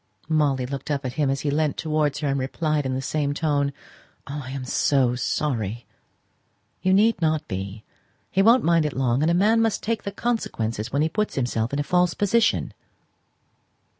[0.29, 3.35] Molly looked up at him as he leant towards her, and replied in the same
[3.35, 3.71] tone
[4.25, 5.85] "Oh, I am so sorry!"
[6.81, 7.83] "You need not be.
[8.31, 11.35] He won't mind it long; and a man must take the consequences when he puts
[11.35, 12.73] himself in a false position."